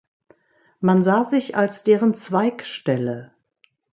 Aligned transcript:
Man 0.79 1.03
sah 1.03 1.23
sich 1.25 1.55
als 1.55 1.83
deren 1.83 2.15
Zweigstelle. 2.15 3.35